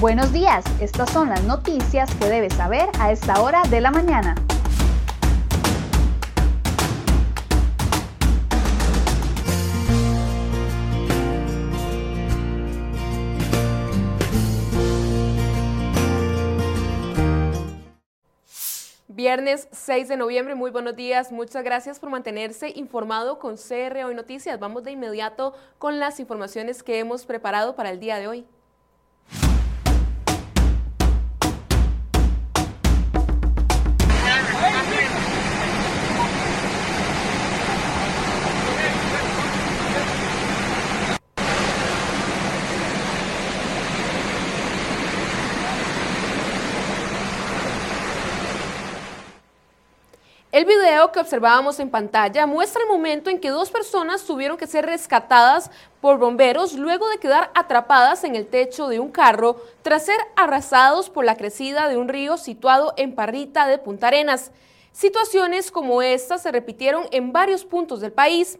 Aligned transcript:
Buenos 0.00 0.32
días, 0.32 0.64
estas 0.80 1.10
son 1.10 1.28
las 1.28 1.42
noticias 1.42 2.08
que 2.14 2.26
debes 2.26 2.54
saber 2.54 2.88
a 3.00 3.10
esta 3.10 3.42
hora 3.42 3.62
de 3.68 3.80
la 3.80 3.90
mañana. 3.90 4.36
Viernes 19.08 19.66
6 19.72 20.06
de 20.06 20.16
noviembre, 20.16 20.54
muy 20.54 20.70
buenos 20.70 20.94
días. 20.94 21.32
Muchas 21.32 21.64
gracias 21.64 21.98
por 21.98 22.10
mantenerse 22.10 22.70
informado 22.76 23.40
con 23.40 23.56
CR 23.56 24.04
Hoy 24.04 24.14
Noticias. 24.14 24.60
Vamos 24.60 24.84
de 24.84 24.92
inmediato 24.92 25.54
con 25.78 25.98
las 25.98 26.20
informaciones 26.20 26.84
que 26.84 27.00
hemos 27.00 27.26
preparado 27.26 27.74
para 27.74 27.90
el 27.90 27.98
día 27.98 28.20
de 28.20 28.28
hoy. 28.28 28.46
El 50.58 50.64
video 50.64 51.12
que 51.12 51.20
observábamos 51.20 51.78
en 51.78 51.88
pantalla 51.88 52.44
muestra 52.44 52.82
el 52.82 52.88
momento 52.88 53.30
en 53.30 53.38
que 53.38 53.50
dos 53.50 53.70
personas 53.70 54.24
tuvieron 54.24 54.56
que 54.56 54.66
ser 54.66 54.84
rescatadas 54.84 55.70
por 56.00 56.18
bomberos 56.18 56.72
luego 56.74 57.08
de 57.08 57.18
quedar 57.18 57.52
atrapadas 57.54 58.24
en 58.24 58.34
el 58.34 58.44
techo 58.44 58.88
de 58.88 58.98
un 58.98 59.12
carro 59.12 59.62
tras 59.82 60.06
ser 60.06 60.18
arrasados 60.34 61.10
por 61.10 61.24
la 61.24 61.36
crecida 61.36 61.86
de 61.86 61.96
un 61.96 62.08
río 62.08 62.36
situado 62.38 62.92
en 62.96 63.14
Parrita 63.14 63.68
de 63.68 63.78
Punta 63.78 64.08
Arenas. 64.08 64.50
Situaciones 64.90 65.70
como 65.70 66.02
esta 66.02 66.38
se 66.38 66.50
repitieron 66.50 67.06
en 67.12 67.32
varios 67.32 67.64
puntos 67.64 68.00
del 68.00 68.10
país. 68.10 68.58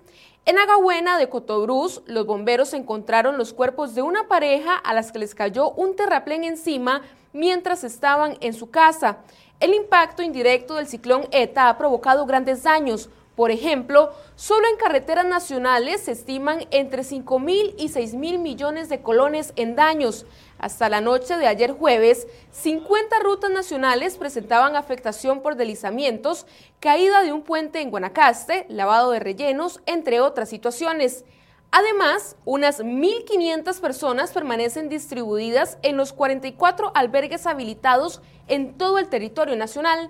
En 0.48 0.58
Agabuena 0.58 1.18
de 1.18 1.28
Cotobruz, 1.28 2.00
los 2.06 2.24
bomberos 2.24 2.72
encontraron 2.72 3.36
los 3.36 3.52
cuerpos 3.52 3.94
de 3.94 4.00
una 4.00 4.28
pareja 4.28 4.74
a 4.76 4.94
las 4.94 5.12
que 5.12 5.18
les 5.18 5.34
cayó 5.34 5.72
un 5.72 5.94
terraplén 5.94 6.42
encima 6.42 7.02
mientras 7.34 7.84
estaban 7.84 8.38
en 8.40 8.54
su 8.54 8.70
casa. 8.70 9.18
El 9.60 9.74
impacto 9.74 10.22
indirecto 10.22 10.76
del 10.76 10.86
ciclón 10.86 11.28
ETA 11.32 11.68
ha 11.68 11.76
provocado 11.76 12.24
grandes 12.24 12.62
daños. 12.62 13.10
Por 13.38 13.52
ejemplo, 13.52 14.10
solo 14.34 14.66
en 14.66 14.76
carreteras 14.78 15.24
nacionales 15.24 16.00
se 16.00 16.10
estiman 16.10 16.66
entre 16.72 17.04
5 17.04 17.38
mil 17.38 17.72
y 17.78 17.90
6 17.90 18.14
mil 18.14 18.40
millones 18.40 18.88
de 18.88 19.00
colones 19.00 19.52
en 19.54 19.76
daños. 19.76 20.26
Hasta 20.58 20.88
la 20.88 21.00
noche 21.00 21.36
de 21.36 21.46
ayer 21.46 21.70
jueves, 21.70 22.26
50 22.50 23.20
rutas 23.20 23.52
nacionales 23.52 24.16
presentaban 24.16 24.74
afectación 24.74 25.40
por 25.40 25.54
deslizamientos, 25.54 26.46
caída 26.80 27.22
de 27.22 27.32
un 27.32 27.42
puente 27.42 27.80
en 27.80 27.92
Guanacaste, 27.92 28.66
lavado 28.70 29.12
de 29.12 29.20
rellenos, 29.20 29.82
entre 29.86 30.18
otras 30.18 30.48
situaciones. 30.48 31.24
Además, 31.70 32.34
unas 32.44 32.80
1.500 32.82 33.80
personas 33.80 34.32
permanecen 34.32 34.88
distribuidas 34.88 35.78
en 35.82 35.96
los 35.96 36.12
44 36.12 36.90
albergues 36.92 37.46
habilitados 37.46 38.20
en 38.48 38.76
todo 38.76 38.98
el 38.98 39.08
territorio 39.08 39.54
nacional. 39.54 40.08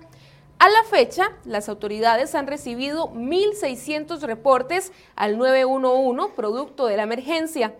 A 0.61 0.67
la 0.67 0.83
fecha, 0.83 1.31
las 1.45 1.69
autoridades 1.69 2.35
han 2.35 2.45
recibido 2.45 3.09
1.600 3.13 4.19
reportes 4.19 4.91
al 5.15 5.37
911 5.37 6.33
producto 6.35 6.85
de 6.87 6.97
la 6.97 7.03
emergencia. 7.03 7.75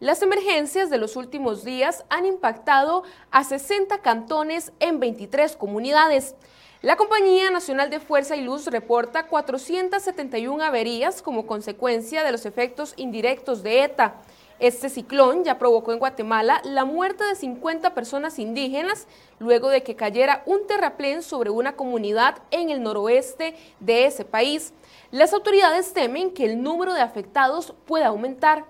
Las 0.00 0.22
emergencias 0.22 0.88
de 0.88 0.96
los 0.96 1.16
últimos 1.16 1.64
días 1.64 2.06
han 2.08 2.24
impactado 2.24 3.02
a 3.30 3.44
60 3.44 3.98
cantones 3.98 4.72
en 4.80 5.00
23 5.00 5.54
comunidades. 5.56 6.34
La 6.80 6.96
Compañía 6.96 7.50
Nacional 7.50 7.90
de 7.90 8.00
Fuerza 8.00 8.36
y 8.36 8.42
Luz 8.42 8.68
reporta 8.68 9.26
471 9.26 10.64
averías 10.64 11.20
como 11.20 11.46
consecuencia 11.46 12.24
de 12.24 12.32
los 12.32 12.46
efectos 12.46 12.94
indirectos 12.96 13.62
de 13.62 13.84
ETA. 13.84 14.14
Este 14.64 14.88
ciclón 14.88 15.44
ya 15.44 15.58
provocó 15.58 15.92
en 15.92 15.98
Guatemala 15.98 16.62
la 16.64 16.86
muerte 16.86 17.22
de 17.22 17.34
50 17.34 17.92
personas 17.92 18.38
indígenas 18.38 19.06
luego 19.38 19.68
de 19.68 19.82
que 19.82 19.94
cayera 19.94 20.42
un 20.46 20.66
terraplén 20.66 21.22
sobre 21.22 21.50
una 21.50 21.76
comunidad 21.76 22.38
en 22.50 22.70
el 22.70 22.82
noroeste 22.82 23.54
de 23.80 24.06
ese 24.06 24.24
país. 24.24 24.72
Las 25.10 25.34
autoridades 25.34 25.92
temen 25.92 26.30
que 26.30 26.46
el 26.46 26.62
número 26.62 26.94
de 26.94 27.02
afectados 27.02 27.74
pueda 27.84 28.06
aumentar. 28.06 28.64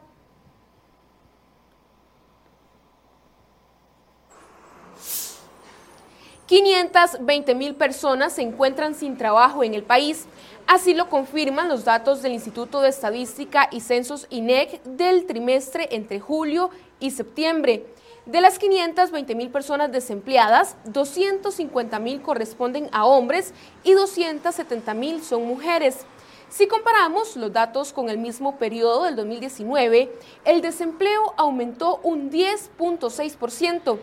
520 6.47 7.55
mil 7.55 7.75
personas 7.75 8.35
se 8.35 8.43
encuentran 8.43 8.95
sin 8.95 9.17
trabajo 9.17 9.65
en 9.65 9.75
el 9.75 9.83
país. 9.83 10.27
Así 10.67 10.95
lo 10.95 11.11
confirman 11.11 11.69
los 11.69 11.85
datos 11.85 12.23
del 12.23 12.33
Instituto 12.33 12.81
de 12.81 12.89
Estadística 12.89 13.69
y 13.71 13.81
Censos 13.81 14.27
INEC 14.31 14.83
del 14.85 15.27
trimestre 15.27 15.89
entre 15.91 16.21
julio 16.21 16.71
y 17.01 17.11
septiembre. 17.11 17.85
De 18.25 18.41
las 18.41 18.59
520 18.59 19.35
mil 19.35 19.51
personas 19.51 19.93
desempleadas, 19.93 20.77
250 20.87 21.99
mil 21.99 22.23
corresponden 22.23 22.89
a 22.93 23.05
hombres 23.05 23.53
y 23.83 23.93
270 23.93 24.95
mil 24.95 25.23
son 25.23 25.47
mujeres. 25.47 26.07
Si 26.49 26.67
comparamos 26.67 27.37
los 27.37 27.53
datos 27.53 27.93
con 27.93 28.09
el 28.09 28.17
mismo 28.17 28.57
periodo 28.57 29.05
del 29.05 29.17
2019, 29.17 30.11
el 30.47 30.63
desempleo 30.63 31.35
aumentó 31.37 32.01
un 32.03 32.31
10.6%. 32.31 33.99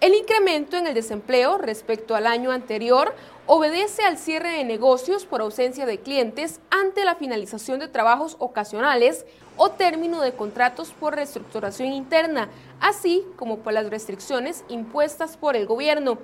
El 0.00 0.14
incremento 0.14 0.76
en 0.76 0.86
el 0.86 0.94
desempleo 0.94 1.58
respecto 1.58 2.14
al 2.14 2.28
año 2.28 2.52
anterior 2.52 3.14
obedece 3.50 4.02
al 4.02 4.18
cierre 4.18 4.50
de 4.50 4.64
negocios 4.64 5.24
por 5.24 5.40
ausencia 5.40 5.86
de 5.86 5.98
clientes 5.98 6.60
ante 6.70 7.06
la 7.06 7.14
finalización 7.14 7.80
de 7.80 7.88
trabajos 7.88 8.36
ocasionales 8.38 9.24
o 9.56 9.70
término 9.70 10.20
de 10.20 10.32
contratos 10.32 10.92
por 10.92 11.14
reestructuración 11.14 11.88
interna, 11.88 12.50
así 12.78 13.24
como 13.36 13.60
por 13.60 13.72
las 13.72 13.88
restricciones 13.88 14.64
impuestas 14.68 15.38
por 15.38 15.56
el 15.56 15.64
gobierno. 15.66 16.18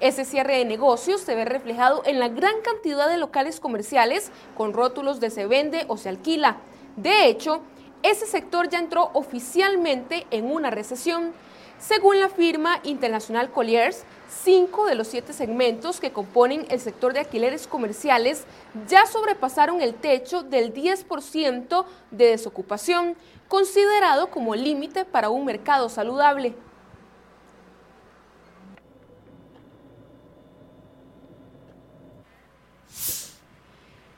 Ese 0.00 0.24
cierre 0.24 0.56
de 0.56 0.64
negocios 0.64 1.20
se 1.20 1.34
ve 1.34 1.44
reflejado 1.44 2.02
en 2.06 2.18
la 2.18 2.28
gran 2.28 2.62
cantidad 2.62 3.10
de 3.10 3.18
locales 3.18 3.60
comerciales 3.60 4.32
con 4.56 4.72
rótulos 4.72 5.20
de 5.20 5.28
se 5.28 5.44
vende 5.44 5.84
o 5.88 5.98
se 5.98 6.08
alquila. 6.08 6.56
De 6.96 7.26
hecho, 7.26 7.60
ese 8.02 8.24
sector 8.24 8.70
ya 8.70 8.78
entró 8.78 9.10
oficialmente 9.12 10.26
en 10.30 10.50
una 10.50 10.70
recesión. 10.70 11.34
Según 11.80 12.20
la 12.20 12.28
firma 12.28 12.78
internacional 12.84 13.50
Colliers, 13.50 14.04
cinco 14.28 14.84
de 14.84 14.94
los 14.94 15.08
siete 15.08 15.32
segmentos 15.32 15.98
que 15.98 16.12
componen 16.12 16.66
el 16.68 16.78
sector 16.78 17.14
de 17.14 17.20
alquileres 17.20 17.66
comerciales 17.66 18.44
ya 18.86 19.06
sobrepasaron 19.06 19.80
el 19.80 19.94
techo 19.94 20.42
del 20.42 20.74
10% 20.74 21.86
de 22.10 22.26
desocupación, 22.26 23.16
considerado 23.48 24.28
como 24.28 24.54
límite 24.54 25.06
para 25.06 25.30
un 25.30 25.46
mercado 25.46 25.88
saludable. 25.88 26.54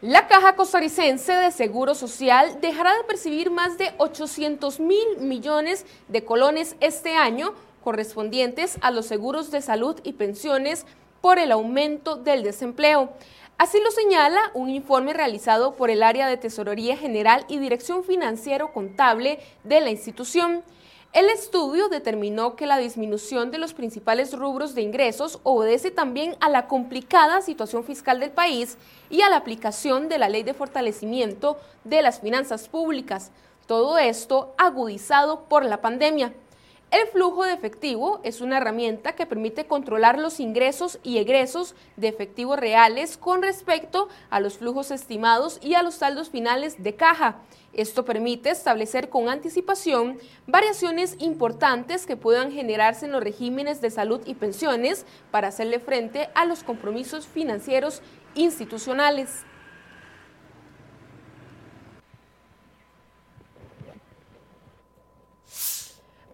La 0.02 0.26
Caja 0.26 0.56
Costarricense 0.56 1.32
de 1.32 1.52
Seguro 1.52 1.94
Social 1.94 2.60
dejará 2.60 2.92
de 2.92 3.04
percibir 3.04 3.52
más 3.52 3.78
de 3.78 3.92
800 3.98 4.80
mil 4.80 5.18
millones 5.20 5.86
de 6.08 6.24
colones 6.24 6.74
este 6.80 7.14
año 7.14 7.54
correspondientes 7.84 8.78
a 8.80 8.90
los 8.90 9.06
seguros 9.06 9.52
de 9.52 9.62
salud 9.62 10.00
y 10.02 10.14
pensiones 10.14 10.86
por 11.20 11.38
el 11.38 11.52
aumento 11.52 12.16
del 12.16 12.42
desempleo. 12.42 13.12
Así 13.58 13.78
lo 13.78 13.92
señala 13.92 14.40
un 14.54 14.70
informe 14.70 15.12
realizado 15.12 15.76
por 15.76 15.88
el 15.88 16.02
área 16.02 16.26
de 16.26 16.36
Tesorería 16.36 16.96
General 16.96 17.44
y 17.46 17.58
Dirección 17.58 18.02
Financiero 18.02 18.72
Contable 18.72 19.38
de 19.62 19.82
la 19.82 19.90
institución. 19.90 20.64
El 21.12 21.28
estudio 21.28 21.90
determinó 21.90 22.56
que 22.56 22.64
la 22.64 22.78
disminución 22.78 23.50
de 23.50 23.58
los 23.58 23.74
principales 23.74 24.32
rubros 24.32 24.74
de 24.74 24.80
ingresos 24.80 25.40
obedece 25.42 25.90
también 25.90 26.36
a 26.40 26.48
la 26.48 26.68
complicada 26.68 27.42
situación 27.42 27.84
fiscal 27.84 28.18
del 28.18 28.30
país 28.30 28.78
y 29.10 29.20
a 29.20 29.28
la 29.28 29.36
aplicación 29.36 30.08
de 30.08 30.16
la 30.16 30.30
ley 30.30 30.42
de 30.42 30.54
fortalecimiento 30.54 31.58
de 31.84 32.00
las 32.00 32.20
finanzas 32.20 32.66
públicas. 32.66 33.30
Todo 33.66 33.98
esto 33.98 34.54
agudizado 34.56 35.44
por 35.50 35.66
la 35.66 35.82
pandemia. 35.82 36.32
El 36.92 37.08
flujo 37.08 37.44
de 37.44 37.54
efectivo 37.54 38.20
es 38.22 38.42
una 38.42 38.58
herramienta 38.58 39.14
que 39.14 39.24
permite 39.24 39.64
controlar 39.64 40.18
los 40.18 40.40
ingresos 40.40 40.98
y 41.02 41.16
egresos 41.16 41.74
de 41.96 42.08
efectivos 42.08 42.58
reales 42.58 43.16
con 43.16 43.40
respecto 43.40 44.10
a 44.28 44.40
los 44.40 44.58
flujos 44.58 44.90
estimados 44.90 45.58
y 45.62 45.72
a 45.72 45.82
los 45.82 45.94
saldos 45.94 46.28
finales 46.28 46.82
de 46.82 46.94
caja. 46.94 47.38
Esto 47.72 48.04
permite 48.04 48.50
establecer 48.50 49.08
con 49.08 49.30
anticipación 49.30 50.18
variaciones 50.46 51.16
importantes 51.18 52.04
que 52.04 52.18
puedan 52.18 52.52
generarse 52.52 53.06
en 53.06 53.12
los 53.12 53.24
regímenes 53.24 53.80
de 53.80 53.90
salud 53.90 54.20
y 54.26 54.34
pensiones 54.34 55.06
para 55.30 55.48
hacerle 55.48 55.80
frente 55.80 56.28
a 56.34 56.44
los 56.44 56.62
compromisos 56.62 57.26
financieros 57.26 58.02
institucionales. 58.34 59.46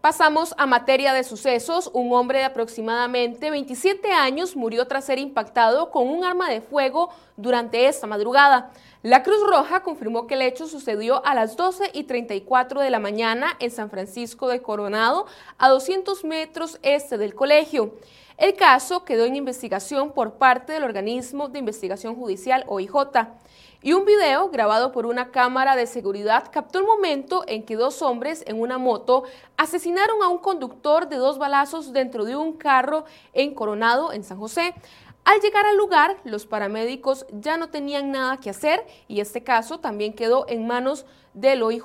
Pasamos 0.08 0.54
a 0.56 0.64
materia 0.64 1.12
de 1.12 1.22
sucesos. 1.22 1.90
Un 1.92 2.14
hombre 2.14 2.38
de 2.38 2.46
aproximadamente 2.46 3.50
27 3.50 4.10
años 4.10 4.56
murió 4.56 4.86
tras 4.88 5.04
ser 5.04 5.18
impactado 5.18 5.90
con 5.90 6.08
un 6.08 6.24
arma 6.24 6.48
de 6.48 6.62
fuego 6.62 7.10
durante 7.36 7.88
esta 7.88 8.06
madrugada. 8.06 8.70
La 9.02 9.22
Cruz 9.22 9.42
Roja 9.46 9.82
confirmó 9.82 10.26
que 10.26 10.32
el 10.32 10.40
hecho 10.40 10.66
sucedió 10.66 11.22
a 11.26 11.34
las 11.34 11.58
12 11.58 11.90
y 11.92 12.04
34 12.04 12.80
de 12.80 12.88
la 12.88 13.00
mañana 13.00 13.54
en 13.60 13.70
San 13.70 13.90
Francisco 13.90 14.48
de 14.48 14.62
Coronado, 14.62 15.26
a 15.58 15.68
200 15.68 16.24
metros 16.24 16.78
este 16.82 17.18
del 17.18 17.34
colegio. 17.34 17.92
El 18.38 18.54
caso 18.54 19.04
quedó 19.04 19.24
en 19.24 19.34
investigación 19.34 20.12
por 20.12 20.34
parte 20.34 20.72
del 20.72 20.84
organismo 20.84 21.48
de 21.48 21.58
investigación 21.58 22.14
judicial 22.14 22.62
OIJ 22.68 22.94
y 23.82 23.94
un 23.94 24.04
video 24.04 24.48
grabado 24.50 24.92
por 24.92 25.06
una 25.06 25.32
cámara 25.32 25.74
de 25.74 25.88
seguridad 25.88 26.44
captó 26.52 26.78
el 26.78 26.86
momento 26.86 27.42
en 27.48 27.64
que 27.64 27.74
dos 27.74 28.00
hombres 28.00 28.44
en 28.46 28.60
una 28.60 28.78
moto 28.78 29.24
asesinaron 29.56 30.22
a 30.22 30.28
un 30.28 30.38
conductor 30.38 31.08
de 31.08 31.16
dos 31.16 31.38
balazos 31.38 31.92
dentro 31.92 32.24
de 32.24 32.36
un 32.36 32.52
carro 32.52 33.06
en 33.32 33.54
Coronado, 33.54 34.12
en 34.12 34.22
San 34.22 34.38
José. 34.38 34.72
Al 35.24 35.40
llegar 35.40 35.66
al 35.66 35.76
lugar, 35.76 36.18
los 36.22 36.46
paramédicos 36.46 37.26
ya 37.32 37.56
no 37.56 37.70
tenían 37.70 38.12
nada 38.12 38.36
que 38.36 38.50
hacer 38.50 38.86
y 39.08 39.18
este 39.18 39.42
caso 39.42 39.80
también 39.80 40.12
quedó 40.12 40.46
en 40.48 40.64
manos 40.64 41.06
del 41.34 41.64
OIJ. 41.64 41.84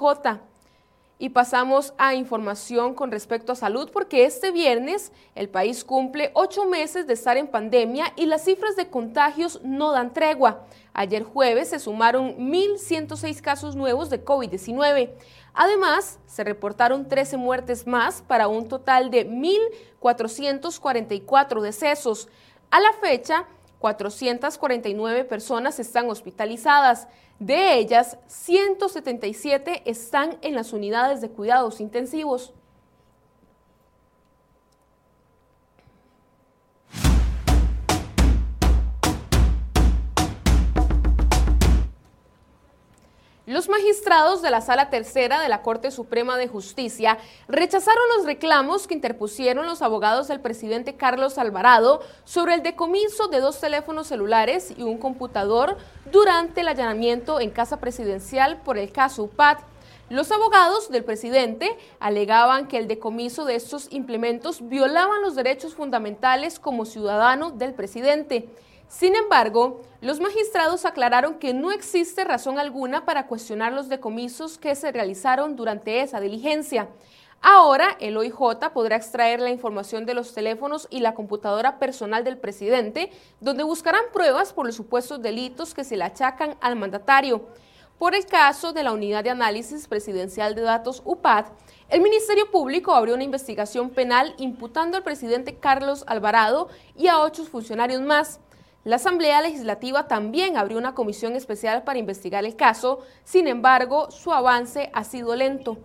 Y 1.19 1.29
pasamos 1.29 1.93
a 1.97 2.15
información 2.15 2.95
con 2.95 3.11
respecto 3.11 3.51
a 3.51 3.55
salud, 3.55 3.91
porque 3.93 4.25
este 4.25 4.51
viernes 4.51 5.11
el 5.35 5.47
país 5.47 5.83
cumple 5.83 6.31
ocho 6.33 6.65
meses 6.65 7.05
de 7.07 7.13
estar 7.13 7.37
en 7.37 7.47
pandemia 7.47 8.11
y 8.15 8.25
las 8.25 8.43
cifras 8.43 8.75
de 8.75 8.89
contagios 8.89 9.61
no 9.63 9.91
dan 9.91 10.11
tregua. 10.11 10.65
Ayer 10.93 11.23
jueves 11.23 11.69
se 11.69 11.79
sumaron 11.79 12.35
1.106 12.37 13.41
casos 13.41 13.75
nuevos 13.75 14.09
de 14.09 14.25
COVID-19. 14.25 15.11
Además, 15.53 16.19
se 16.25 16.43
reportaron 16.43 17.07
13 17.07 17.37
muertes 17.37 17.87
más 17.87 18.21
para 18.21 18.47
un 18.47 18.67
total 18.67 19.11
de 19.11 19.29
1.444 19.29 21.61
decesos. 21.61 22.27
A 22.71 22.79
la 22.79 22.91
fecha, 22.93 23.45
449 23.79 25.25
personas 25.25 25.77
están 25.79 26.09
hospitalizadas. 26.09 27.07
De 27.43 27.77
ellas, 27.77 28.17
177 28.27 29.81
están 29.83 30.37
en 30.43 30.55
las 30.55 30.71
unidades 30.71 31.19
de 31.19 31.27
cuidados 31.27 31.81
intensivos. 31.81 32.53
Los 43.45 43.67
magistrados 43.67 44.41
de 44.41 44.51
la 44.51 44.61
Sala 44.61 44.89
Tercera 44.89 45.41
de 45.41 45.49
la 45.49 45.61
Corte 45.63 45.91
Suprema 45.91 46.37
de 46.37 46.47
Justicia 46.47 47.17
rechazaron 47.49 48.01
los 48.15 48.25
reclamos 48.25 48.87
que 48.87 48.93
interpusieron 48.93 49.65
los 49.65 49.81
abogados 49.81 50.29
del 50.29 50.39
presidente 50.39 50.95
Carlos 50.95 51.37
Alvarado 51.37 52.01
sobre 52.23 52.53
el 52.53 52.63
decomiso 52.63 53.27
de 53.27 53.41
dos 53.41 53.59
teléfonos 53.59 54.07
celulares 54.07 54.73
y 54.77 54.83
un 54.83 54.97
computador 54.97 55.75
durante 56.09 56.61
el 56.61 56.69
allanamiento 56.69 57.41
en 57.41 57.49
casa 57.49 57.81
presidencial 57.81 58.61
por 58.61 58.77
el 58.77 58.93
caso 58.93 59.23
UPAD. 59.23 59.57
Los 60.09 60.31
abogados 60.31 60.89
del 60.89 61.03
presidente 61.03 61.77
alegaban 61.99 62.69
que 62.69 62.77
el 62.77 62.87
decomiso 62.87 63.43
de 63.43 63.55
estos 63.55 63.91
implementos 63.91 64.69
violaban 64.69 65.21
los 65.21 65.35
derechos 65.35 65.73
fundamentales 65.73 66.59
como 66.59 66.85
ciudadano 66.85 67.51
del 67.51 67.73
presidente. 67.73 68.47
Sin 68.93 69.15
embargo, 69.15 69.81
los 70.01 70.19
magistrados 70.19 70.85
aclararon 70.85 71.39
que 71.39 71.51
no 71.51 71.71
existe 71.71 72.23
razón 72.25 72.59
alguna 72.59 73.05
para 73.05 73.25
cuestionar 73.25 73.73
los 73.73 73.89
decomisos 73.89 74.59
que 74.59 74.75
se 74.75 74.91
realizaron 74.91 75.55
durante 75.55 76.01
esa 76.01 76.19
diligencia. 76.19 76.89
Ahora, 77.41 77.97
el 77.99 78.15
OIJ 78.15 78.69
podrá 78.71 78.95
extraer 78.95 79.39
la 79.39 79.49
información 79.49 80.05
de 80.05 80.13
los 80.13 80.35
teléfonos 80.35 80.87
y 80.91 80.99
la 80.99 81.15
computadora 81.15 81.79
personal 81.79 82.23
del 82.23 82.37
presidente, 82.37 83.09
donde 83.41 83.63
buscarán 83.63 84.03
pruebas 84.13 84.53
por 84.53 84.67
los 84.67 84.75
supuestos 84.75 85.23
delitos 85.23 85.73
que 85.73 85.83
se 85.83 85.97
le 85.97 86.03
achacan 86.03 86.55
al 86.61 86.75
mandatario. 86.75 87.47
Por 87.97 88.13
el 88.13 88.27
caso 88.27 88.73
de 88.73 88.83
la 88.83 88.91
Unidad 88.91 89.23
de 89.23 89.31
Análisis 89.31 89.87
Presidencial 89.87 90.53
de 90.53 90.61
Datos 90.61 91.01
UPAD, 91.03 91.45
el 91.89 92.01
Ministerio 92.01 92.51
Público 92.51 92.93
abrió 92.93 93.15
una 93.15 93.23
investigación 93.23 93.89
penal 93.89 94.35
imputando 94.37 94.97
al 94.97 95.03
presidente 95.03 95.57
Carlos 95.57 96.03
Alvarado 96.05 96.69
y 96.95 97.07
a 97.07 97.17
ocho 97.17 97.43
funcionarios 97.45 97.99
más. 98.01 98.39
La 98.83 98.97
Asamblea 98.97 99.41
Legislativa 99.41 100.07
también 100.09 100.57
abrió 100.57 100.77
una 100.77 100.93
comisión 100.93 101.37
especial 101.37 101.83
para 101.83 101.99
investigar 101.99 102.43
el 102.43 102.57
caso, 102.57 102.99
sin 103.23 103.47
embargo, 103.47 104.11
su 104.11 104.33
avance 104.33 104.89
ha 104.93 105.05
sido 105.05 105.35
lento. 105.37 105.77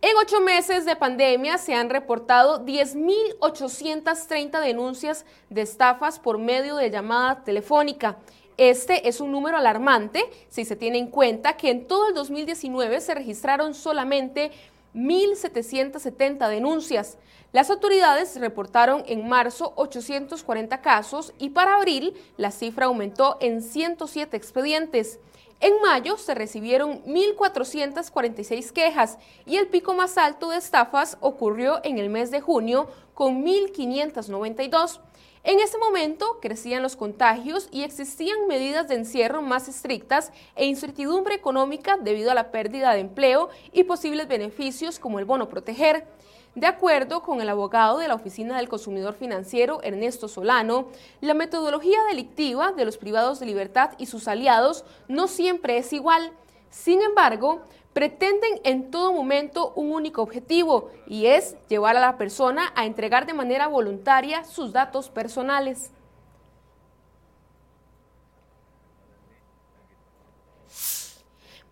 En 0.00 0.16
ocho 0.18 0.40
meses 0.40 0.84
de 0.84 0.94
pandemia 0.94 1.58
se 1.58 1.74
han 1.74 1.90
reportado 1.90 2.64
10.830 2.64 4.60
denuncias 4.60 5.24
de 5.48 5.62
estafas 5.62 6.20
por 6.20 6.38
medio 6.38 6.76
de 6.76 6.90
llamada 6.90 7.42
telefónica. 7.42 8.18
Este 8.58 9.08
es 9.08 9.20
un 9.20 9.32
número 9.32 9.56
alarmante 9.56 10.30
si 10.48 10.64
se 10.64 10.76
tiene 10.76 10.98
en 10.98 11.08
cuenta 11.08 11.56
que 11.56 11.70
en 11.70 11.88
todo 11.88 12.06
el 12.08 12.14
2019 12.14 13.00
se 13.00 13.14
registraron 13.14 13.74
solamente 13.74 14.52
1.770 14.94 16.48
denuncias. 16.48 17.18
Las 17.52 17.70
autoridades 17.70 18.38
reportaron 18.40 19.04
en 19.06 19.28
marzo 19.28 19.72
840 19.76 20.80
casos 20.80 21.32
y 21.38 21.50
para 21.50 21.76
abril 21.76 22.14
la 22.36 22.50
cifra 22.50 22.86
aumentó 22.86 23.36
en 23.40 23.62
107 23.62 24.36
expedientes. 24.36 25.20
En 25.60 25.80
mayo 25.80 26.16
se 26.18 26.34
recibieron 26.34 27.02
1.446 27.04 28.72
quejas 28.72 29.18
y 29.46 29.56
el 29.56 29.68
pico 29.68 29.94
más 29.94 30.18
alto 30.18 30.50
de 30.50 30.58
estafas 30.58 31.16
ocurrió 31.20 31.80
en 31.84 31.98
el 31.98 32.10
mes 32.10 32.30
de 32.30 32.40
junio 32.40 32.88
con 33.14 33.44
1.592. 33.44 35.00
En 35.46 35.60
ese 35.60 35.76
momento 35.76 36.38
crecían 36.40 36.82
los 36.82 36.96
contagios 36.96 37.68
y 37.70 37.82
existían 37.82 38.46
medidas 38.48 38.88
de 38.88 38.94
encierro 38.94 39.42
más 39.42 39.68
estrictas 39.68 40.32
e 40.56 40.64
incertidumbre 40.64 41.34
económica 41.34 41.98
debido 41.98 42.30
a 42.30 42.34
la 42.34 42.50
pérdida 42.50 42.94
de 42.94 43.00
empleo 43.00 43.50
y 43.70 43.84
posibles 43.84 44.26
beneficios 44.26 44.98
como 44.98 45.18
el 45.18 45.26
bono 45.26 45.50
proteger. 45.50 46.06
De 46.54 46.66
acuerdo 46.66 47.22
con 47.22 47.42
el 47.42 47.50
abogado 47.50 47.98
de 47.98 48.08
la 48.08 48.14
Oficina 48.14 48.56
del 48.56 48.70
Consumidor 48.70 49.12
Financiero, 49.12 49.82
Ernesto 49.82 50.28
Solano, 50.28 50.88
la 51.20 51.34
metodología 51.34 51.98
delictiva 52.08 52.72
de 52.72 52.86
los 52.86 52.96
privados 52.96 53.38
de 53.38 53.44
libertad 53.44 53.90
y 53.98 54.06
sus 54.06 54.28
aliados 54.28 54.86
no 55.08 55.28
siempre 55.28 55.76
es 55.76 55.92
igual. 55.92 56.32
Sin 56.70 57.02
embargo, 57.02 57.60
pretenden 57.94 58.60
en 58.64 58.90
todo 58.90 59.12
momento 59.14 59.72
un 59.76 59.92
único 59.92 60.20
objetivo 60.20 60.90
y 61.06 61.26
es 61.26 61.56
llevar 61.68 61.96
a 61.96 62.00
la 62.00 62.18
persona 62.18 62.72
a 62.74 62.84
entregar 62.84 63.24
de 63.24 63.34
manera 63.34 63.68
voluntaria 63.68 64.44
sus 64.44 64.72
datos 64.72 65.08
personales. 65.08 65.92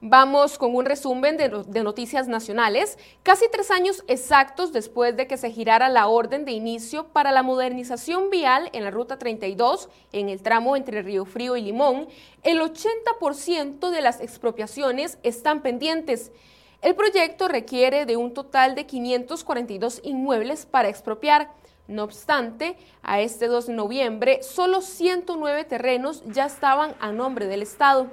Vamos 0.04 0.58
con 0.58 0.74
un 0.74 0.84
resumen 0.84 1.36
de, 1.36 1.48
noticias 1.84 2.26
nacionales. 2.26 2.98
Casi 3.22 3.44
tres 3.52 3.70
años 3.70 4.02
exactos 4.08 4.72
después 4.72 5.16
de 5.16 5.28
que 5.28 5.36
se 5.36 5.52
girara 5.52 5.88
la 5.88 6.08
orden 6.08 6.44
de 6.44 6.50
inicio 6.50 7.06
para 7.06 7.30
la 7.30 7.44
modernización 7.44 8.28
vial 8.28 8.68
en 8.72 8.82
la 8.82 8.90
Ruta 8.90 9.16
32, 9.16 9.88
en 10.10 10.28
el 10.28 10.42
tramo 10.42 10.74
entre 10.74 11.02
Río 11.02 11.24
Frío 11.24 11.56
y 11.56 11.62
Limón, 11.62 12.08
el 12.42 12.58
80% 12.58 13.90
de 13.90 14.00
las 14.00 14.20
expropiaciones 14.20 15.18
están 15.22 15.62
pendientes. 15.62 16.32
El 16.80 16.96
proyecto 16.96 17.46
requiere 17.46 18.04
de 18.04 18.16
un 18.16 18.34
total 18.34 18.74
de 18.74 18.86
542 18.86 20.00
inmuebles 20.02 20.66
para 20.66 20.88
expropiar. 20.88 21.52
No 21.86 22.02
obstante, 22.02 22.76
a 23.02 23.20
este 23.20 23.46
2 23.46 23.68
de 23.68 23.74
noviembre, 23.74 24.42
solo 24.42 24.80
109 24.80 25.62
terrenos 25.62 26.24
ya 26.26 26.46
estaban 26.46 26.96
a 26.98 27.12
nombre 27.12 27.46
del 27.46 27.62
Estado. 27.62 28.08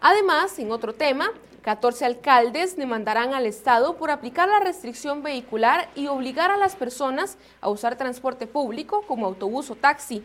Además, 0.00 0.58
en 0.58 0.70
otro 0.70 0.94
tema, 0.94 1.32
14 1.62 2.04
alcaldes 2.04 2.76
demandarán 2.76 3.34
al 3.34 3.46
Estado 3.46 3.96
por 3.96 4.10
aplicar 4.10 4.48
la 4.48 4.60
restricción 4.60 5.22
vehicular 5.22 5.90
y 5.96 6.06
obligar 6.06 6.50
a 6.50 6.56
las 6.56 6.76
personas 6.76 7.36
a 7.60 7.68
usar 7.68 7.96
transporte 7.96 8.46
público 8.46 9.02
como 9.08 9.26
autobús 9.26 9.70
o 9.70 9.74
taxi. 9.74 10.22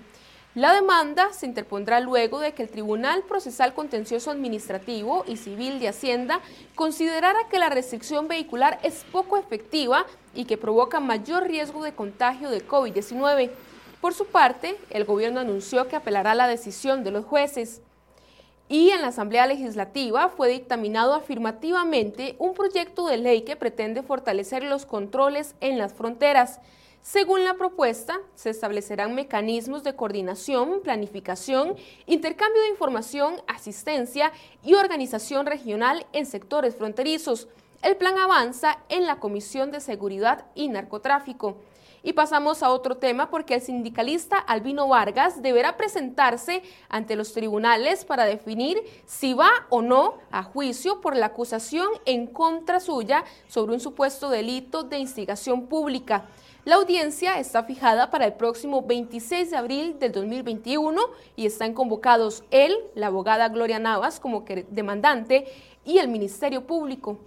La 0.56 0.72
demanda 0.72 1.34
se 1.34 1.48
interpondrá 1.48 2.00
luego 2.00 2.39
de 2.39 2.53
que 2.53 2.62
el 2.62 2.70
Tribunal 2.70 3.24
Procesal 3.24 3.74
Contencioso 3.74 4.30
Administrativo 4.30 5.25
y 5.27 5.38
Civil 5.38 5.80
de 5.80 5.88
Hacienda 5.88 6.42
considerara 6.75 7.39
que 7.50 7.58
la 7.58 7.70
restricción 7.70 8.27
vehicular 8.27 8.80
es 8.84 9.03
poco 9.12 9.38
efectiva 9.38 10.06
y 10.36 10.46
que 10.46 10.60
provoca 10.60 11.00
mayor 11.00 11.48
riesgo 11.48 11.84
de 11.84 11.96
contagio 11.96 12.51
de 12.51 12.68
COVID-19. 12.68 13.50
Por 14.00 14.13
su 14.13 14.27
parte, 14.27 14.77
el 14.92 15.06
gobierno 15.06 15.39
anunció 15.39 15.88
que 15.88 15.96
apelará 15.96 16.36
la 16.36 16.48
decisión 16.48 17.03
de 17.03 17.10
los 17.10 17.25
jueces 17.25 17.82
y 18.74 18.89
en 18.89 19.03
la 19.03 19.10
Asamblea 19.10 19.46
Legislativa 19.46 20.30
fue 20.30 20.50
dictaminado 20.50 21.13
afirmativamente 21.13 22.36
un 22.39 22.56
proyecto 22.56 23.06
de 23.06 23.18
ley 23.18 23.44
que 23.44 23.56
pretende 23.56 24.01
fortalecer 24.01 24.63
los 24.63 24.88
controles 24.88 25.53
en 25.62 25.77
las 25.77 25.94
fronteras. 25.94 26.60
Según 27.03 27.44
la 27.44 27.53
propuesta, 27.53 28.20
se 28.34 28.50
establecerán 28.50 29.13
mecanismos 29.13 29.84
de 29.84 29.96
coordinación, 29.96 30.82
planificación, 30.82 31.75
intercambio 32.08 32.63
de 32.63 32.70
información, 32.70 33.36
asistencia 33.46 34.32
y 34.63 34.74
organización 34.74 35.46
regional 35.46 36.08
en 36.12 36.25
sectores 36.25 36.75
fronterizos. 36.75 37.50
El 37.84 37.96
plan 37.96 38.18
avanza 38.18 38.80
en 38.89 39.06
la 39.06 39.20
Comisión 39.20 39.70
de 39.70 39.82
Seguridad 39.82 40.46
y 40.56 40.70
Narcotráfico. 40.70 41.58
Y 42.05 42.12
pasamos 42.12 42.63
a 42.63 42.69
otro 42.69 42.98
tema 42.98 43.29
porque 43.29 43.55
el 43.55 43.62
sindicalista 43.62 44.38
Albino 44.38 44.89
Vargas 44.89 45.41
deberá 45.41 45.77
presentarse 45.77 46.62
ante 46.89 47.15
los 47.15 47.31
tribunales 47.31 48.03
para 48.03 48.25
definir 48.25 48.77
si 49.05 49.33
va 49.33 49.50
o 49.69 49.81
no 49.81 50.17
a 50.29 50.43
juicio 50.43 51.00
por 51.00 51.15
la 51.15 51.27
acusación 51.27 51.88
en 52.05 52.27
contra 52.27 52.81
suya 52.81 53.24
sobre 53.48 53.74
un 53.74 53.79
supuesto 53.79 54.29
delito 54.29 54.83
de 54.83 55.00
instigación 55.00 55.67
pública. 55.67 56.25
La 56.65 56.75
audiencia 56.75 57.39
está 57.39 57.63
fijada 57.63 58.12
para 58.12 58.25
el 58.25 58.33
próximo 58.33 58.81
26 58.81 59.51
de 59.51 59.57
abril 59.57 60.00
del 60.00 60.12
2021 60.12 61.01
y 61.38 61.45
están 61.45 61.74
convocados 61.74 62.43
él, 62.51 62.75
la 62.95 63.07
abogada 63.07 63.48
Gloria 63.48 63.79
Navas 63.79 64.19
como 64.19 64.43
demandante 64.69 65.45
y 65.86 66.00
el 66.00 66.10
Ministerio 66.10 66.67
Público. 66.67 67.17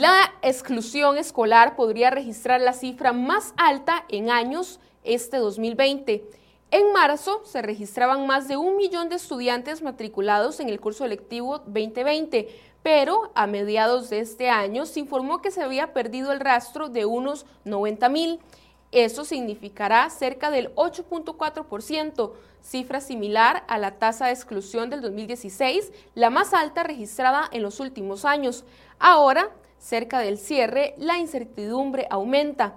La 0.00 0.32
exclusión 0.42 1.18
escolar 1.18 1.74
podría 1.74 2.10
registrar 2.10 2.60
la 2.60 2.72
cifra 2.72 3.12
más 3.12 3.52
alta 3.56 4.04
en 4.08 4.30
años 4.30 4.78
este 5.02 5.38
2020. 5.38 6.24
En 6.70 6.92
marzo 6.92 7.42
se 7.44 7.62
registraban 7.62 8.24
más 8.24 8.46
de 8.46 8.56
un 8.56 8.76
millón 8.76 9.08
de 9.08 9.16
estudiantes 9.16 9.82
matriculados 9.82 10.60
en 10.60 10.68
el 10.68 10.78
curso 10.78 11.04
electivo 11.04 11.58
2020, 11.66 12.46
pero 12.84 13.32
a 13.34 13.48
mediados 13.48 14.08
de 14.08 14.20
este 14.20 14.50
año 14.50 14.86
se 14.86 15.00
informó 15.00 15.42
que 15.42 15.50
se 15.50 15.62
había 15.62 15.92
perdido 15.92 16.30
el 16.30 16.38
rastro 16.38 16.88
de 16.88 17.04
unos 17.04 17.44
90 17.64 18.08
mil. 18.08 18.38
Eso 18.92 19.24
significará 19.24 20.08
cerca 20.10 20.52
del 20.52 20.72
8.4%, 20.76 22.34
cifra 22.62 23.00
similar 23.00 23.64
a 23.66 23.78
la 23.78 23.98
tasa 23.98 24.26
de 24.26 24.32
exclusión 24.32 24.90
del 24.90 25.00
2016, 25.00 25.90
la 26.14 26.30
más 26.30 26.54
alta 26.54 26.84
registrada 26.84 27.48
en 27.50 27.62
los 27.62 27.80
últimos 27.80 28.24
años. 28.24 28.64
Ahora, 29.00 29.50
cerca 29.78 30.20
del 30.20 30.38
cierre, 30.38 30.94
la 30.98 31.18
incertidumbre 31.18 32.06
aumenta. 32.10 32.76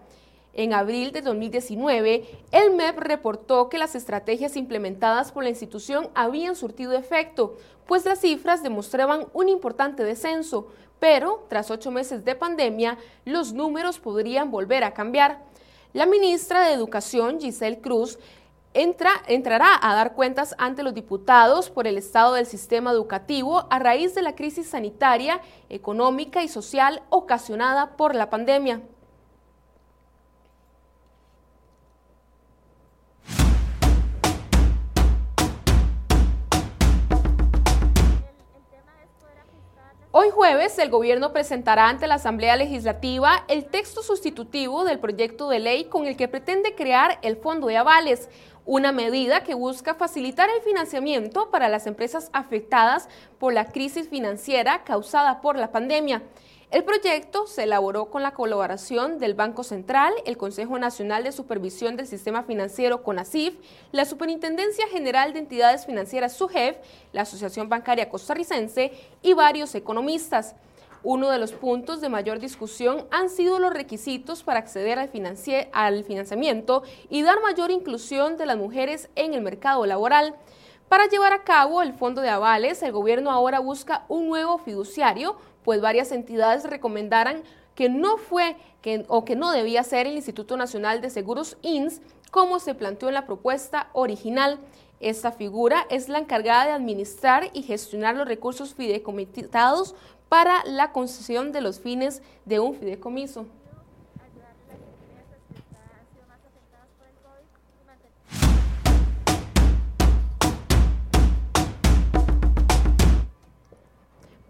En 0.54 0.74
abril 0.74 1.12
de 1.12 1.22
2019, 1.22 2.26
el 2.52 2.72
MEP 2.72 2.98
reportó 3.00 3.70
que 3.70 3.78
las 3.78 3.96
estrategias 3.96 4.58
implementadas 4.58 5.32
por 5.32 5.44
la 5.44 5.50
institución 5.50 6.10
habían 6.14 6.56
surtido 6.56 6.94
efecto, 6.94 7.58
pues 7.86 8.06
las 8.06 8.20
cifras 8.20 8.62
demostraban 8.62 9.28
un 9.34 9.48
importante 9.48 10.04
descenso, 10.04 10.68
pero 11.00 11.46
tras 11.50 11.72
ocho 11.72 11.90
meses 11.90 12.26
de 12.26 12.36
pandemia, 12.36 12.98
los 13.26 13.54
números 13.54 14.00
podrían 14.00 14.52
volver 14.52 14.84
a 14.84 14.94
cambiar. 14.94 15.40
La 15.94 16.06
ministra 16.06 16.68
de 16.68 16.74
Educación, 16.74 17.40
Giselle 17.42 17.82
Cruz, 17.82 18.20
entrará 18.74 19.78
a 19.82 19.96
dar 19.96 20.14
cuentas 20.14 20.56
ante 20.58 20.84
los 20.84 20.94
diputados 20.94 21.70
por 21.70 21.88
el 21.88 21.98
estado 21.98 22.36
del 22.36 22.46
sistema 22.46 22.92
educativo 22.92 23.68
a 23.70 23.80
raíz 23.80 24.16
de 24.16 24.22
la 24.22 24.36
crisis 24.36 24.70
sanitaria, 24.70 25.42
económica 25.70 26.44
y 26.44 26.48
social 26.48 27.02
ocasionada 27.10 27.98
por 27.98 28.16
la 28.16 28.30
pandemia. 28.30 28.82
Hoy 40.14 40.30
jueves, 40.30 40.78
el 40.78 40.90
gobierno 40.90 41.32
presentará 41.32 41.88
ante 41.88 42.06
la 42.06 42.16
Asamblea 42.16 42.58
Legislativa 42.58 43.46
el 43.48 43.64
texto 43.64 44.04
sustitutivo 44.04 44.84
del 44.84 45.00
proyecto 45.00 45.48
de 45.48 45.60
ley 45.60 45.86
con 45.86 46.06
el 46.06 46.18
que 46.18 46.28
pretende 46.28 46.76
crear 46.76 47.18
el 47.22 47.38
Fondo 47.38 47.68
de 47.68 47.78
Avales, 47.78 48.28
una 48.66 48.92
medida 48.92 49.44
que 49.44 49.54
busca 49.54 49.96
facilitar 49.96 50.50
el 50.50 50.62
financiamiento 50.62 51.50
para 51.50 51.70
las 51.70 51.88
empresas 51.88 52.30
afectadas 52.34 53.10
por 53.40 53.54
la 53.54 53.66
crisis 53.66 54.08
financiera 54.10 54.84
causada 54.84 55.42
por 55.42 55.58
la 55.58 55.72
pandemia. 55.72 56.22
El 56.72 56.86
proyecto 56.86 57.48
se 57.48 57.64
elaboró 57.64 58.10
con 58.10 58.24
la 58.24 58.34
colaboración 58.34 59.20
del 59.20 59.34
Banco 59.34 59.62
Central, 59.62 60.14
el 60.26 60.38
Consejo 60.38 60.80
Nacional 60.80 61.26
de 61.26 61.34
Supervisión 61.34 61.98
del 61.98 62.08
Sistema 62.08 62.44
Financiero 62.44 63.04
CONACIF, 63.04 63.56
la 63.92 64.06
Superintendencia 64.06 64.88
General 64.88 65.34
de 65.34 65.40
Entidades 65.40 65.86
Financieras 65.86 66.32
SUGEF, 66.32 66.78
la 67.12 67.24
Asociación 67.24 67.68
Bancaria 67.68 68.08
Costarricense 68.08 68.94
y 69.22 69.34
varios 69.34 69.76
economistas. 69.76 70.56
Uno 71.04 71.30
de 71.30 71.40
los 71.40 71.52
puntos 71.54 72.00
de 72.00 72.10
mayor 72.10 72.40
discusión 72.40 73.08
han 73.10 73.30
sido 73.30 73.58
los 73.58 73.74
requisitos 73.74 74.44
para 74.44 74.60
acceder 74.60 75.00
al, 75.00 75.10
al 75.74 76.04
financiamiento 76.04 76.84
y 77.10 77.24
dar 77.24 77.42
mayor 77.42 77.72
inclusión 77.72 78.38
de 78.38 78.46
las 78.46 78.58
mujeres 78.58 79.10
en 79.16 79.34
el 79.34 79.42
mercado 79.42 79.86
laboral. 79.88 80.36
Para 80.90 81.08
llevar 81.08 81.34
a 81.34 81.44
cabo 81.44 81.82
el 81.82 81.94
fondo 81.94 82.22
de 82.22 82.30
avales, 82.30 82.84
el 82.84 82.92
gobierno 82.92 83.32
ahora 83.32 83.60
busca 83.60 84.06
un 84.10 84.28
nuevo 84.28 84.60
fiduciario, 84.60 85.38
pues 85.64 85.82
varias 85.82 86.12
entidades 86.12 86.66
recomendaran 86.66 87.44
que 87.74 87.90
no 87.90 88.18
fue 88.18 88.58
que, 88.82 89.06
o 89.08 89.26
que 89.26 89.36
no 89.36 89.52
debía 89.52 89.84
ser 89.84 90.06
el 90.06 90.16
Instituto 90.16 90.58
Nacional 90.58 91.02
de 91.02 91.10
Seguros 91.10 91.58
INS, 91.64 92.02
como 92.30 92.60
se 92.60 92.76
planteó 92.76 93.08
en 93.08 93.16
la 93.16 93.26
propuesta 93.26 93.90
original. 93.94 94.60
Esta 95.00 95.32
figura 95.32 95.88
es 95.90 96.10
la 96.10 96.20
encargada 96.20 96.66
de 96.66 96.72
administrar 96.74 97.50
y 97.54 97.64
gestionar 97.64 98.16
los 98.16 98.28
recursos 98.28 98.76
fideicomisados 98.76 99.96
para 100.32 100.64
la 100.64 100.94
concesión 100.94 101.52
de 101.52 101.60
los 101.60 101.82
fines 101.82 102.22
de 102.46 102.62
un 102.62 102.74
fideicomiso. 102.74 103.48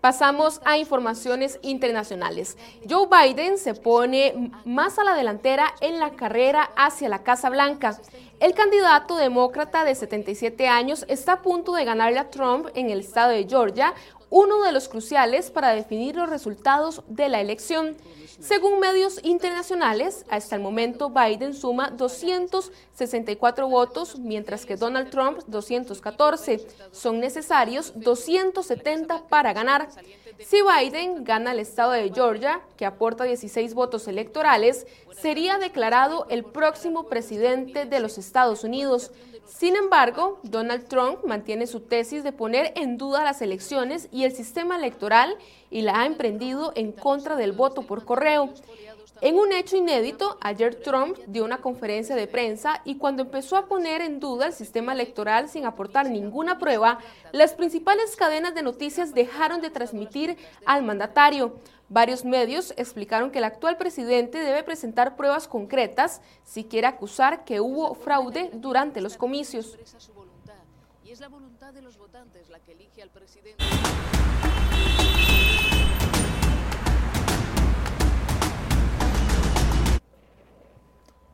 Pasamos 0.02 0.62
a 0.66 0.78
informaciones 0.78 1.58
internacionales. 1.64 2.60
Joe 2.88 3.08
Biden 3.08 3.58
se 3.58 3.74
pone 3.74 4.52
más 4.66 5.00
a 5.00 5.04
la 5.04 5.16
delantera 5.16 5.74
en 5.82 6.00
la 6.00 6.12
carrera 6.12 6.70
hacia 6.76 7.10
la 7.10 7.24
Casa 7.24 7.50
Blanca. 7.50 8.00
El 8.42 8.56
candidato 8.56 9.18
demócrata 9.18 9.84
de 9.84 9.94
77 9.94 10.68
años 10.68 11.06
está 11.08 11.34
a 11.34 11.42
punto 11.44 11.74
de 11.74 11.86
ganarle 11.86 12.18
a 12.18 12.32
Trump 12.32 12.70
en 12.74 12.90
el 12.90 13.02
estado 13.02 13.30
de 13.30 13.46
Georgia, 13.48 13.94
uno 14.32 14.64
de 14.64 14.72
los 14.72 14.90
cruciales 14.90 15.52
para 15.52 15.76
definir 15.76 16.16
los 16.16 16.28
resultados 16.28 17.04
de 17.08 17.30
la 17.30 17.40
elección. 17.40 17.96
Según 18.42 18.80
medios 18.80 19.20
internacionales, 19.24 20.26
hasta 20.28 20.56
el 20.56 20.64
momento 20.64 21.12
Biden 21.12 21.54
suma 21.54 21.92
264 21.92 23.70
votos, 23.70 24.18
mientras 24.18 24.66
que 24.66 24.78
Donald 24.78 25.12
Trump 25.12 25.42
214. 25.46 26.66
Son 26.92 27.20
necesarios 27.20 27.94
270 27.96 29.28
para 29.30 29.54
ganar. 29.54 29.90
Si 30.40 30.58
Biden 30.64 31.24
gana 31.24 31.52
el 31.52 31.60
estado 31.60 31.92
de 31.92 32.12
Georgia, 32.12 32.62
que 32.78 32.86
aporta 32.86 33.26
16 33.26 33.76
votos 33.76 34.08
electorales, 34.08 34.88
sería 35.12 35.60
declarado 35.60 36.26
el 36.32 36.44
próximo 36.44 37.04
presidente 37.04 37.86
de 37.86 38.00
los 38.00 38.18
Estados 38.18 38.64
Unidos. 38.64 39.12
Sin 39.52 39.76
embargo, 39.76 40.40
Donald 40.44 40.88
Trump 40.88 41.26
mantiene 41.26 41.68
su 41.68 41.82
tesis 41.82 42.24
de 42.24 42.32
poner 42.32 42.72
en 42.78 42.98
duda 42.98 43.24
las 43.24 43.42
elecciones 43.42 44.08
y 44.12 44.24
el 44.24 44.32
sistema 44.32 44.78
electoral 44.78 45.38
y 45.70 45.82
la 45.82 46.02
ha 46.02 46.06
emprendido 46.06 46.72
en 46.76 46.94
contra 46.94 47.36
del 47.36 47.52
voto 47.52 47.82
por 47.84 48.06
correo. 48.06 48.50
En 49.20 49.38
un 49.38 49.52
hecho 49.52 49.76
inédito, 49.76 50.38
ayer 50.42 50.76
Trump 50.76 51.18
dio 51.28 51.44
una 51.44 51.58
conferencia 51.58 52.16
de 52.16 52.28
prensa 52.28 52.82
y 52.86 52.96
cuando 52.96 53.24
empezó 53.24 53.56
a 53.58 53.68
poner 53.68 54.02
en 54.02 54.20
duda 54.20 54.48
el 54.48 54.54
sistema 54.54 54.94
electoral 54.94 55.48
sin 55.48 55.66
aportar 55.66 56.10
ninguna 56.10 56.58
prueba, 56.58 56.98
las 57.32 57.54
principales 57.54 58.16
cadenas 58.16 58.56
de 58.56 58.64
noticias 58.64 59.14
dejaron 59.14 59.62
de 59.62 59.70
transmitir 59.70 60.38
al 60.66 60.82
mandatario. 60.82 61.54
Varios 61.92 62.24
medios 62.24 62.74
explicaron 62.78 63.32
que 63.32 63.40
el 63.40 63.44
actual 63.44 63.76
presidente 63.76 64.38
debe 64.38 64.64
presentar 64.64 65.18
pruebas 65.18 65.50
concretas 65.50 66.22
si 66.46 66.64
quiere 66.64 66.88
acusar 66.88 67.44
que 67.44 67.60
hubo 67.60 67.96
fraude 67.96 68.50
durante 68.54 69.02
los 69.02 69.18
comicios. 69.18 69.78
Y 71.04 71.12
es 71.12 71.20
la 71.20 71.28
voluntad 71.28 71.74
de 71.74 71.82
los 71.82 71.98
votantes 71.98 72.50
la 72.50 72.62
que 72.62 72.72
elige 72.72 73.02
al 73.02 73.10
presidente. 73.10 73.66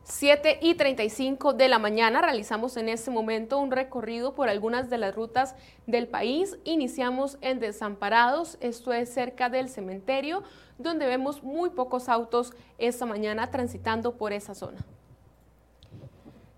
7 0.08 0.60
y 0.62 0.74
35 0.74 1.52
de 1.52 1.68
la 1.68 1.78
mañana 1.78 2.22
realizamos 2.22 2.78
en 2.78 2.88
este 2.88 3.10
momento 3.10 3.58
un 3.58 3.70
recorrido 3.70 4.34
por 4.34 4.48
algunas 4.48 4.88
de 4.88 4.96
las 4.96 5.14
rutas 5.14 5.54
del 5.86 6.08
país. 6.08 6.56
Iniciamos 6.64 7.36
en 7.42 7.60
Desamparados, 7.60 8.56
esto 8.60 8.94
es 8.94 9.12
cerca 9.12 9.50
del 9.50 9.68
cementerio, 9.68 10.42
donde 10.78 11.06
vemos 11.06 11.42
muy 11.42 11.68
pocos 11.70 12.08
autos 12.08 12.54
esta 12.78 13.04
mañana 13.04 13.50
transitando 13.50 14.16
por 14.16 14.32
esa 14.32 14.54
zona. 14.54 14.78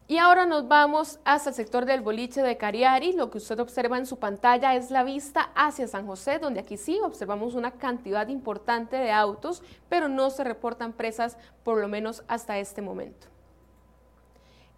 Y 0.07 0.19
ahora 0.19 0.47
nos 0.47 0.69
vamos 0.69 1.19
hasta 1.25 1.51
el 1.51 1.57
sector 1.57 1.87
del 1.87 2.03
boliche 2.03 2.43
de 2.43 2.57
Cariari. 2.57 3.13
Lo 3.13 3.31
que 3.31 3.39
usted 3.39 3.59
observa 3.59 3.99
en 3.99 4.07
su 4.07 4.21
pantalla 4.21 4.77
es 4.77 4.93
la 4.93 5.03
vista 5.03 5.51
hacia 5.57 5.89
San 5.89 6.07
José, 6.07 6.39
donde 6.39 6.61
aquí 6.61 6.77
sí 6.77 7.01
observamos 7.03 7.55
una 7.55 7.73
cantidad 7.73 8.29
importante 8.29 8.97
de 8.97 9.11
autos, 9.11 9.63
pero 9.89 10.09
no 10.09 10.31
se 10.31 10.45
reportan 10.45 10.93
presas 10.93 11.37
por 11.65 11.79
lo 11.79 11.89
menos 11.89 12.23
hasta 12.29 12.59
este 12.59 12.81
momento. 12.81 13.27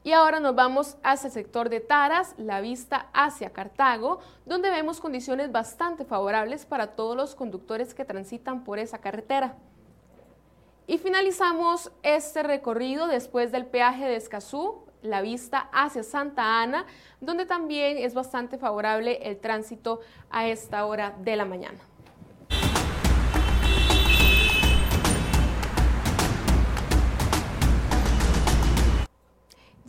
Y 0.04 0.12
ahora 0.12 0.40
nos 0.40 0.54
vamos 0.56 0.96
hacia 1.04 1.28
el 1.28 1.32
sector 1.32 1.68
de 1.68 1.78
Taras, 1.78 2.34
la 2.36 2.60
vista 2.60 3.08
hacia 3.12 3.52
Cartago, 3.52 4.18
donde 4.46 4.70
vemos 4.70 5.00
condiciones 5.00 5.52
bastante 5.52 6.04
favorables 6.04 6.66
para 6.66 6.96
todos 6.96 7.16
los 7.16 7.36
conductores 7.36 7.94
que 7.94 8.04
transitan 8.04 8.64
por 8.64 8.80
esa 8.80 8.98
carretera. 8.98 9.54
Y 10.88 10.98
finalizamos 10.98 11.92
este 12.02 12.42
recorrido 12.42 13.06
después 13.06 13.52
del 13.52 13.66
peaje 13.66 14.04
de 14.04 14.16
Escazú, 14.16 14.84
la 15.02 15.20
vista 15.20 15.68
hacia 15.72 16.02
Santa 16.02 16.62
Ana, 16.62 16.84
donde 17.20 17.46
también 17.46 17.96
es 17.98 18.14
bastante 18.14 18.58
favorable 18.58 19.20
el 19.22 19.38
tránsito 19.38 20.00
a 20.30 20.48
esta 20.48 20.84
hora 20.86 21.14
de 21.20 21.36
la 21.36 21.44
mañana. 21.44 21.78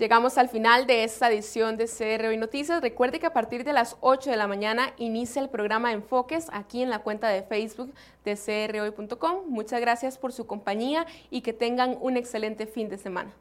Llegamos 0.03 0.37
al 0.37 0.49
final 0.49 0.85
de 0.85 1.05
esta 1.05 1.31
edición 1.31 1.77
de 1.77 1.85
CR 1.85 2.25
Hoy 2.25 2.35
Noticias. 2.35 2.81
Recuerde 2.81 3.21
que 3.21 3.25
a 3.25 3.31
partir 3.31 3.63
de 3.63 3.71
las 3.71 3.95
8 4.01 4.31
de 4.31 4.35
la 4.35 4.47
mañana 4.47 4.91
inicia 4.97 5.41
el 5.41 5.47
programa 5.47 5.93
Enfoques 5.93 6.47
aquí 6.51 6.83
en 6.83 6.89
la 6.89 6.99
cuenta 6.99 7.29
de 7.29 7.41
Facebook 7.41 7.93
de 8.25 8.35
crhoy.com. 8.35 9.45
Muchas 9.47 9.79
gracias 9.79 10.17
por 10.17 10.33
su 10.33 10.45
compañía 10.45 11.07
y 11.29 11.39
que 11.39 11.53
tengan 11.53 11.97
un 12.01 12.17
excelente 12.17 12.67
fin 12.67 12.89
de 12.89 12.97
semana. 12.97 13.31